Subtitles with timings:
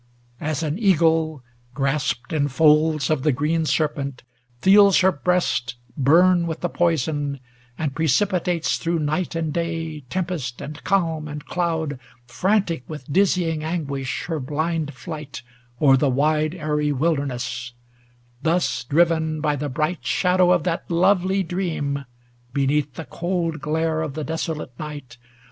[0.39, 1.43] As an eagle,
[1.75, 4.23] grasped In folds of the green serpent,
[4.59, 7.39] feels her breast Burn with the poison,
[7.77, 13.63] and precipitates Through night aud day, tempest, and calm, and cloud, 230 Frantic with dizzying
[13.63, 15.43] anguish, her blind flight
[15.79, 17.73] O'er the wide aery wilderness:
[18.41, 22.05] thus driven By the bright shadow of that lovely dream,
[22.53, 25.17] Beneath the cold glare of the desolate night.